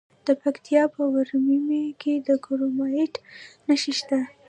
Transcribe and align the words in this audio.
د 0.27 0.29
پکتیکا 0.41 0.83
په 0.93 1.01
ورممی 1.13 1.83
کې 2.01 2.13
د 2.27 2.29
کرومایټ 2.45 3.13
نښې 3.67 3.93
شته. 3.99 4.19